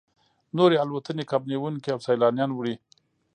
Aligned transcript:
نورې 0.57 0.75
الوتنې 0.83 1.23
کب 1.31 1.41
نیونکي 1.49 1.89
او 1.91 1.99
سیلانیان 2.07 2.51
وړي 2.53 2.75